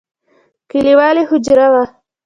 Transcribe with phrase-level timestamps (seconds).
[0.69, 1.83] کليوالي حجره وه.